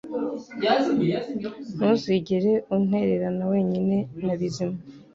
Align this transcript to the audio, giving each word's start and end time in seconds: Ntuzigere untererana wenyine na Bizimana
Ntuzigere 1.77 2.53
untererana 2.75 3.43
wenyine 3.51 3.97
na 4.25 4.33
Bizimana 4.39 4.79